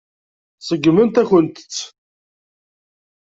[0.67, 1.75] Seggment-akent-tt.